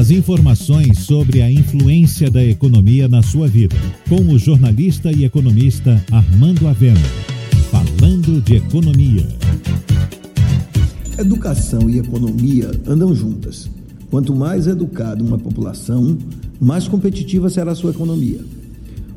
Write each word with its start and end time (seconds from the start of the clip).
As 0.00 0.10
informações 0.10 1.00
sobre 1.00 1.42
a 1.42 1.52
influência 1.52 2.30
da 2.30 2.42
economia 2.42 3.06
na 3.06 3.22
sua 3.22 3.46
vida, 3.46 3.76
com 4.08 4.32
o 4.32 4.38
jornalista 4.38 5.12
e 5.12 5.24
economista 5.24 6.02
Armando 6.10 6.66
Avena. 6.66 6.98
Falando 7.70 8.40
de 8.40 8.56
economia. 8.56 9.28
Educação 11.18 11.90
e 11.90 11.98
economia 11.98 12.70
andam 12.86 13.14
juntas. 13.14 13.68
Quanto 14.10 14.34
mais 14.34 14.66
educada 14.66 15.22
uma 15.22 15.36
população, 15.36 16.16
mais 16.58 16.88
competitiva 16.88 17.50
será 17.50 17.72
a 17.72 17.74
sua 17.74 17.90
economia. 17.90 18.40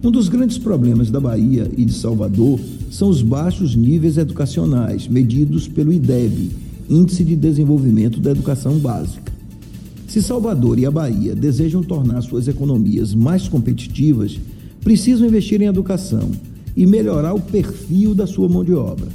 Um 0.04 0.12
dos 0.12 0.28
grandes 0.28 0.58
problemas 0.58 1.10
da 1.10 1.22
Bahia 1.22 1.72
e 1.78 1.86
de 1.86 1.94
Salvador 1.94 2.60
são 2.92 3.08
os 3.08 3.22
baixos 3.22 3.74
níveis 3.74 4.18
educacionais, 4.18 5.08
medidos 5.08 5.66
pelo 5.66 5.94
IDEB, 5.94 6.52
Índice 6.90 7.24
de 7.24 7.38
Desenvolvimento 7.38 8.20
da 8.20 8.32
Educação 8.32 8.78
Básica. 8.80 9.33
Se 10.14 10.22
Salvador 10.22 10.78
e 10.78 10.86
a 10.86 10.92
Bahia 10.92 11.34
desejam 11.34 11.82
tornar 11.82 12.22
suas 12.22 12.48
economias 12.48 13.16
mais 13.16 13.48
competitivas, 13.48 14.40
precisam 14.80 15.26
investir 15.26 15.60
em 15.60 15.66
educação 15.66 16.30
e 16.78 16.86
melhorar 16.86 17.34
o 17.34 17.42
perfil 17.42 18.14
da 18.14 18.28
sua 18.28 18.48
mão 18.48 18.64
de 18.64 18.76
obra. 18.76 19.08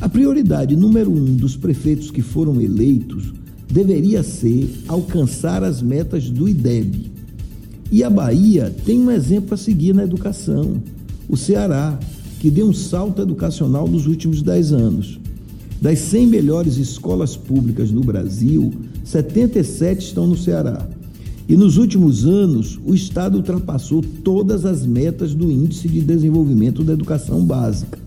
A 0.00 0.08
prioridade 0.08 0.76
número 0.76 1.10
um 1.10 1.34
dos 1.34 1.56
prefeitos 1.56 2.12
que 2.12 2.22
foram 2.22 2.60
eleitos 2.60 3.32
deveria 3.68 4.22
ser 4.22 4.70
alcançar 4.86 5.64
as 5.64 5.82
metas 5.82 6.30
do 6.30 6.48
IDEB. 6.48 7.10
E 7.90 8.04
a 8.04 8.08
Bahia 8.08 8.72
tem 8.84 9.00
um 9.00 9.10
exemplo 9.10 9.54
a 9.54 9.56
seguir 9.56 9.92
na 9.92 10.04
educação: 10.04 10.80
o 11.28 11.36
Ceará, 11.36 11.98
que 12.38 12.48
deu 12.48 12.68
um 12.68 12.72
salto 12.72 13.22
educacional 13.22 13.88
nos 13.88 14.06
últimos 14.06 14.40
dez 14.40 14.72
anos. 14.72 15.18
Das 15.82 15.98
100 15.98 16.28
melhores 16.28 16.76
escolas 16.76 17.36
públicas 17.36 17.90
no 17.90 18.02
Brasil, 18.02 18.72
77 19.02 20.06
estão 20.06 20.28
no 20.28 20.36
Ceará. 20.36 20.88
E 21.48 21.56
nos 21.56 21.76
últimos 21.76 22.24
anos, 22.24 22.78
o 22.86 22.94
Estado 22.94 23.38
ultrapassou 23.38 24.00
todas 24.22 24.64
as 24.64 24.86
metas 24.86 25.34
do 25.34 25.50
Índice 25.50 25.88
de 25.88 26.00
Desenvolvimento 26.00 26.84
da 26.84 26.92
Educação 26.92 27.44
Básica 27.44 27.98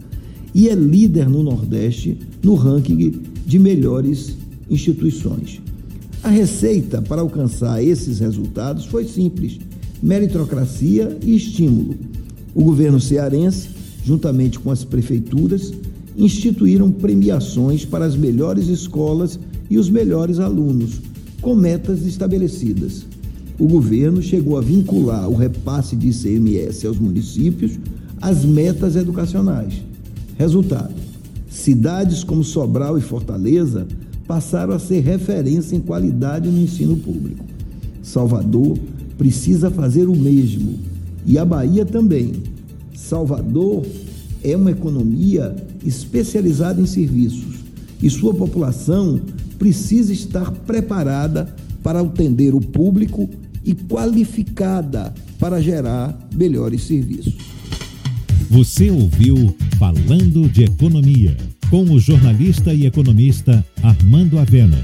e 0.53 0.69
é 0.69 0.73
líder 0.73 1.27
no 1.27 1.43
Nordeste 1.43 2.17
no 2.41 2.55
ranking 2.55 3.21
de 3.45 3.59
melhores 3.59 4.37
instituições. 4.69 5.61
A 6.23 6.29
receita 6.29 7.01
para 7.01 7.21
alcançar 7.21 7.83
esses 7.83 8.19
resultados 8.19 8.85
foi 8.85 9.03
simples: 9.03 9.59
meritocracia 10.01 11.17
e 11.21 11.35
estímulo. 11.35 11.95
O 12.55 12.63
governo 12.63 13.01
cearense, 13.01 13.67
juntamente 14.01 14.59
com 14.59 14.71
as 14.71 14.85
prefeituras, 14.85 15.73
instituíram 16.17 16.91
premiações 16.91 17.85
para 17.85 18.05
as 18.05 18.15
melhores 18.15 18.67
escolas 18.67 19.39
e 19.69 19.77
os 19.77 19.89
melhores 19.89 20.39
alunos, 20.39 21.01
com 21.41 21.55
metas 21.55 22.05
estabelecidas. 22.05 23.05
O 23.57 23.67
governo 23.67 24.21
chegou 24.21 24.57
a 24.57 24.61
vincular 24.61 25.29
o 25.29 25.35
repasse 25.35 25.95
de 25.95 26.09
ICMS 26.09 26.85
aos 26.87 26.99
municípios 26.99 27.79
às 28.21 28.43
metas 28.43 28.95
educacionais. 28.95 29.81
Resultado: 30.37 30.93
cidades 31.49 32.23
como 32.23 32.43
Sobral 32.43 32.97
e 32.97 33.01
Fortaleza 33.01 33.87
passaram 34.27 34.73
a 34.73 34.79
ser 34.79 35.01
referência 35.01 35.75
em 35.75 35.79
qualidade 35.79 36.49
no 36.49 36.59
ensino 36.59 36.97
público. 36.97 37.45
Salvador 38.01 38.77
precisa 39.17 39.71
fazer 39.71 40.07
o 40.07 40.15
mesmo 40.15 40.77
e 41.25 41.37
a 41.37 41.45
Bahia 41.45 41.85
também. 41.85 42.33
Salvador 42.93 43.85
é 44.43 44.55
uma 44.55 44.71
economia 44.71 45.55
especializada 45.85 46.81
em 46.81 46.85
serviços 46.85 47.55
e 48.01 48.09
sua 48.09 48.33
população 48.33 49.21
precisa 49.57 50.11
estar 50.11 50.51
preparada 50.51 51.53
para 51.81 52.01
atender 52.01 52.53
o 52.53 52.59
público 52.59 53.29
e 53.63 53.73
qualificada 53.73 55.13
para 55.39 55.61
gerar 55.61 56.17
melhores 56.35 56.83
serviços. 56.83 57.35
Você 58.49 58.89
ouviu 58.89 59.55
Falando 59.77 60.49
de 60.49 60.63
Economia, 60.63 61.35
com 61.69 61.83
o 61.83 61.99
jornalista 61.99 62.73
e 62.73 62.85
economista 62.85 63.65
Armando 63.83 64.39
Avena. 64.39 64.77